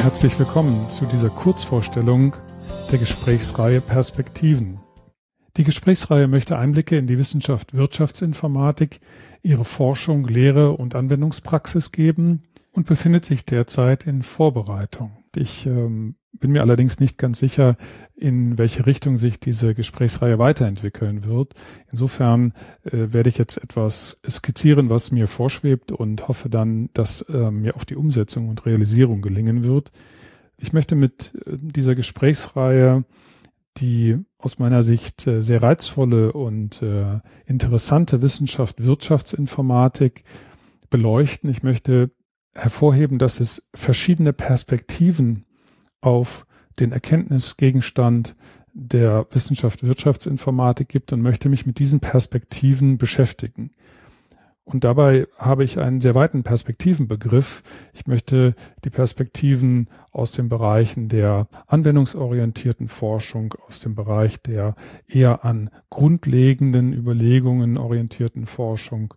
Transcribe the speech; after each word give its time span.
Herzlich 0.00 0.38
willkommen 0.38 0.88
zu 0.88 1.04
dieser 1.04 1.28
Kurzvorstellung 1.28 2.34
der 2.90 2.98
Gesprächsreihe 2.98 3.82
Perspektiven. 3.82 4.80
Die 5.58 5.62
Gesprächsreihe 5.62 6.26
möchte 6.26 6.56
Einblicke 6.56 6.96
in 6.96 7.06
die 7.06 7.18
Wissenschaft 7.18 7.74
Wirtschaftsinformatik, 7.74 9.00
ihre 9.42 9.66
Forschung, 9.66 10.26
Lehre 10.26 10.72
und 10.72 10.94
Anwendungspraxis 10.94 11.92
geben 11.92 12.44
und 12.72 12.86
befindet 12.86 13.26
sich 13.26 13.44
derzeit 13.44 14.06
in 14.06 14.22
Vorbereitung. 14.22 15.19
Ich 15.36 15.66
ähm, 15.66 16.16
bin 16.32 16.52
mir 16.52 16.62
allerdings 16.62 17.00
nicht 17.00 17.18
ganz 17.18 17.38
sicher, 17.38 17.76
in 18.14 18.58
welche 18.58 18.86
Richtung 18.86 19.16
sich 19.16 19.40
diese 19.40 19.74
Gesprächsreihe 19.74 20.38
weiterentwickeln 20.38 21.24
wird. 21.24 21.54
Insofern 21.90 22.52
äh, 22.84 23.12
werde 23.12 23.28
ich 23.28 23.38
jetzt 23.38 23.56
etwas 23.58 24.20
skizzieren, 24.28 24.90
was 24.90 25.12
mir 25.12 25.26
vorschwebt 25.26 25.92
und 25.92 26.28
hoffe 26.28 26.48
dann, 26.48 26.90
dass 26.94 27.22
äh, 27.22 27.50
mir 27.50 27.76
auch 27.76 27.84
die 27.84 27.96
Umsetzung 27.96 28.48
und 28.48 28.66
Realisierung 28.66 29.22
gelingen 29.22 29.64
wird. 29.64 29.90
Ich 30.56 30.72
möchte 30.72 30.94
mit 30.94 31.32
äh, 31.46 31.56
dieser 31.58 31.94
Gesprächsreihe 31.94 33.04
die 33.76 34.18
aus 34.38 34.58
meiner 34.58 34.82
Sicht 34.82 35.26
äh, 35.26 35.40
sehr 35.40 35.62
reizvolle 35.62 36.32
und 36.32 36.82
äh, 36.82 37.20
interessante 37.46 38.22
Wissenschaft 38.22 38.84
Wirtschaftsinformatik 38.84 40.24
beleuchten. 40.90 41.50
Ich 41.50 41.62
möchte 41.62 42.10
hervorheben, 42.54 43.18
dass 43.18 43.40
es 43.40 43.68
verschiedene 43.74 44.32
Perspektiven 44.32 45.44
auf 46.00 46.46
den 46.78 46.92
Erkenntnisgegenstand 46.92 48.34
der 48.72 49.26
Wissenschaft 49.30 49.82
Wirtschaftsinformatik 49.82 50.88
gibt 50.88 51.12
und 51.12 51.22
möchte 51.22 51.48
mich 51.48 51.66
mit 51.66 51.78
diesen 51.78 52.00
Perspektiven 52.00 52.98
beschäftigen. 52.98 53.72
Und 54.64 54.84
dabei 54.84 55.26
habe 55.36 55.64
ich 55.64 55.80
einen 55.80 56.00
sehr 56.00 56.14
weiten 56.14 56.44
Perspektivenbegriff. 56.44 57.64
Ich 57.92 58.06
möchte 58.06 58.54
die 58.84 58.90
Perspektiven 58.90 59.88
aus 60.12 60.30
den 60.30 60.48
Bereichen 60.48 61.08
der 61.08 61.48
anwendungsorientierten 61.66 62.86
Forschung, 62.86 63.54
aus 63.66 63.80
dem 63.80 63.96
Bereich 63.96 64.40
der 64.42 64.76
eher 65.08 65.44
an 65.44 65.70
grundlegenden 65.88 66.92
Überlegungen 66.92 67.78
orientierten 67.78 68.46
Forschung, 68.46 69.14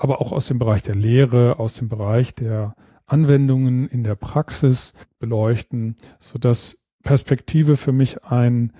aber 0.00 0.22
auch 0.22 0.32
aus 0.32 0.48
dem 0.48 0.58
Bereich 0.58 0.82
der 0.82 0.94
Lehre, 0.94 1.58
aus 1.58 1.74
dem 1.74 1.88
Bereich 1.88 2.34
der 2.34 2.74
Anwendungen 3.06 3.86
in 3.86 4.02
der 4.02 4.14
Praxis 4.14 4.94
beleuchten, 5.18 5.96
so 6.18 6.38
dass 6.38 6.86
Perspektive 7.02 7.76
für 7.76 7.92
mich 7.92 8.24
ein, 8.24 8.72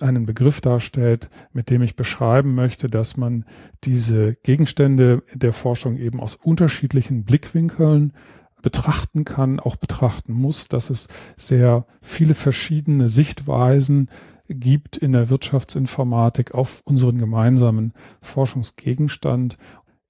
einen 0.00 0.26
Begriff 0.26 0.60
darstellt, 0.60 1.30
mit 1.52 1.70
dem 1.70 1.82
ich 1.82 1.94
beschreiben 1.94 2.56
möchte, 2.56 2.88
dass 2.88 3.16
man 3.16 3.44
diese 3.84 4.34
Gegenstände 4.34 5.22
der 5.32 5.52
Forschung 5.52 5.96
eben 5.96 6.20
aus 6.20 6.34
unterschiedlichen 6.34 7.24
Blickwinkeln 7.24 8.12
betrachten 8.60 9.24
kann, 9.24 9.60
auch 9.60 9.76
betrachten 9.76 10.32
muss, 10.32 10.66
dass 10.66 10.90
es 10.90 11.06
sehr 11.36 11.86
viele 12.00 12.34
verschiedene 12.34 13.06
Sichtweisen 13.06 14.08
gibt 14.48 14.96
in 14.96 15.12
der 15.12 15.30
Wirtschaftsinformatik 15.30 16.54
auf 16.54 16.82
unseren 16.84 17.18
gemeinsamen 17.18 17.92
Forschungsgegenstand. 18.20 19.56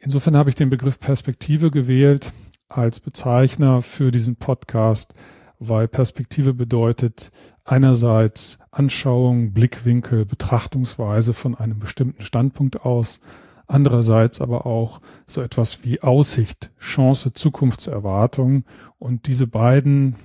Insofern 0.05 0.36
habe 0.36 0.50
ich 0.50 0.55
den 0.55 0.69
Begriff 0.69 1.00
Perspektive 1.00 1.70
gewählt, 1.70 2.30
als 2.69 3.00
Bezeichner 3.00 3.80
für 3.80 4.10
diesen 4.10 4.36
Podcast, 4.36 5.14
weil 5.58 5.88
Perspektive 5.88 6.52
bedeutet 6.52 7.30
einerseits 7.64 8.58
Anschauung, 8.70 9.55
Blickwinkel, 9.55 10.27
Betrachtungsweise 10.27 11.32
von 11.32 11.55
einem 11.55 11.78
bestimmten 11.78 12.22
Standpunkt 12.22 12.82
aus, 12.82 13.20
andererseits 13.66 14.42
aber 14.42 14.66
auch 14.66 15.00
so 15.27 15.41
etwas 15.41 15.84
wie 15.84 16.02
Aussicht, 16.02 16.70
Chance, 16.78 17.32
Zukunftserwartung. 17.32 18.64
Und 18.98 19.27
diese 19.27 19.47
beiden 19.47 20.16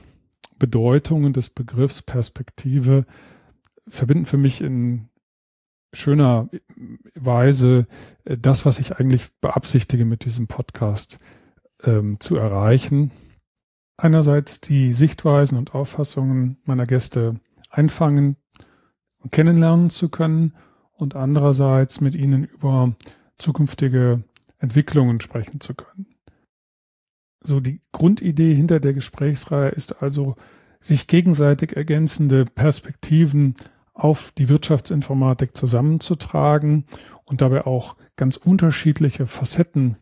Bedeutungen 0.57 1.31
des 1.31 1.49
Begriffs 1.49 2.01
Perspektive 2.01 3.05
verbinden 3.87 4.25
für 4.25 4.37
mich 4.37 4.59
in 4.59 5.08
schöner 5.93 6.49
Weise 7.15 7.87
das, 8.23 8.65
was 8.65 8.79
ich 8.79 8.97
eigentlich 8.97 9.27
beabsichtige 9.41 10.05
mit 10.05 10.25
diesem 10.25 10.47
Podcast 10.47 11.19
ähm, 11.83 12.19
zu 12.19 12.35
erreichen. 12.35 13.11
Einerseits 13.97 14.61
die 14.61 14.93
Sichtweisen 14.93 15.57
und 15.57 15.75
Auffassungen 15.75 16.57
meiner 16.63 16.85
Gäste 16.85 17.39
einfangen 17.69 18.37
und 19.17 19.31
kennenlernen 19.31 19.89
zu 19.89 20.09
können 20.09 20.55
und 20.93 21.15
andererseits 21.15 22.01
mit 22.01 22.15
ihnen 22.15 22.45
über 22.45 22.95
zukünftige 23.37 24.23
Entwicklungen 24.57 25.21
sprechen 25.21 25.59
zu 25.59 25.73
können. 25.73 26.07
So 27.41 27.59
die 27.59 27.81
Grundidee 27.91 28.53
hinter 28.53 28.79
der 28.79 28.93
Gesprächsreihe 28.93 29.69
ist 29.69 30.01
also, 30.01 30.35
sich 30.81 31.07
gegenseitig 31.07 31.75
ergänzende 31.75 32.45
Perspektiven 32.45 33.55
auf 33.99 34.31
die 34.37 34.49
Wirtschaftsinformatik 34.49 35.55
zusammenzutragen 35.55 36.85
und 37.25 37.41
dabei 37.41 37.65
auch 37.65 37.95
ganz 38.15 38.37
unterschiedliche 38.37 39.27
Facetten 39.27 39.97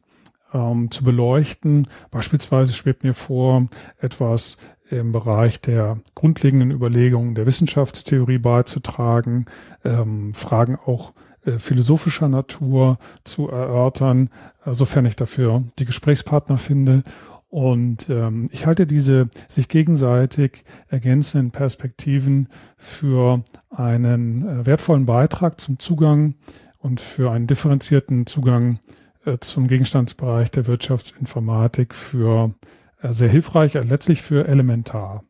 ähm, 0.53 0.91
zu 0.91 1.03
beleuchten. 1.03 1.87
Beispielsweise 2.11 2.73
schwebt 2.73 3.03
mir 3.03 3.13
vor, 3.13 3.67
etwas 3.99 4.57
im 4.89 5.11
Bereich 5.11 5.59
der 5.59 5.99
grundlegenden 6.15 6.71
Überlegungen 6.71 7.35
der 7.35 7.45
Wissenschaftstheorie 7.45 8.37
beizutragen, 8.37 9.45
ähm, 9.83 10.33
Fragen 10.33 10.77
auch 10.77 11.13
äh, 11.45 11.59
philosophischer 11.59 12.29
Natur 12.29 12.97
zu 13.23 13.49
erörtern, 13.49 14.29
äh, 14.65 14.73
sofern 14.73 15.05
ich 15.05 15.15
dafür 15.15 15.63
die 15.79 15.85
Gesprächspartner 15.85 16.57
finde. 16.57 17.03
Und 17.49 18.09
ähm, 18.09 18.47
ich 18.51 18.65
halte 18.65 18.85
diese 18.85 19.29
sich 19.47 19.69
gegenseitig 19.69 20.65
ergänzenden 20.89 21.51
Perspektiven 21.51 22.49
für 22.77 23.43
einen 23.69 24.47
äh, 24.47 24.65
wertvollen 24.65 25.05
Beitrag 25.05 25.59
zum 25.61 25.79
Zugang 25.79 26.35
und 26.77 26.99
für 26.99 27.31
einen 27.31 27.47
differenzierten 27.47 28.25
Zugang 28.25 28.79
äh, 29.25 29.37
zum 29.39 29.67
Gegenstandsbereich 29.67 30.51
der 30.51 30.67
Wirtschaftsinformatik 30.67 31.95
für 31.95 32.53
äh, 33.01 33.13
sehr 33.13 33.29
hilfreich, 33.29 33.75
äh, 33.75 33.81
letztlich 33.81 34.21
für 34.21 34.47
elementar. 34.47 35.23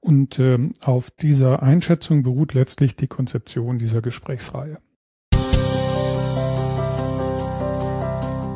Und 0.00 0.38
ähm, 0.38 0.72
auf 0.80 1.10
dieser 1.10 1.62
Einschätzung 1.62 2.22
beruht 2.22 2.54
letztlich 2.54 2.96
die 2.96 3.06
Konzeption 3.06 3.78
dieser 3.78 4.02
Gesprächsreihe. 4.02 4.78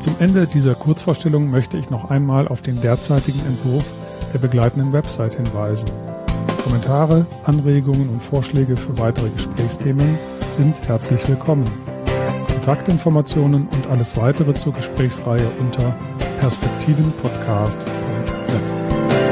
Zum 0.07 0.15
Ende 0.21 0.47
dieser 0.47 0.77
Kurzvorstellung 0.77 1.51
möchte 1.51 1.77
ich 1.79 1.91
noch 1.91 2.11
einmal 2.11 2.47
auf 2.47 2.63
den 2.63 2.81
derzeitigen 2.81 3.45
Entwurf 3.45 3.85
der 4.33 4.39
begleitenden 4.39 4.93
Website 4.93 5.35
hinweisen. 5.35 5.91
Kommentare, 6.63 7.27
Anregungen 7.43 8.11
und 8.11 8.23
Vorschläge 8.23 8.77
für 8.77 8.97
weitere 8.99 9.31
Gesprächsthemen 9.31 10.17
sind 10.57 10.81
herzlich 10.87 11.29
willkommen. 11.29 11.69
Kontaktinformationen 12.47 13.67
und 13.67 13.91
alles 13.91 14.17
weitere 14.17 14.55
zur 14.55 14.75
Gesprächsreihe 14.75 15.51
unter 15.59 15.97
perspektivenpodcast.net. 16.39 19.26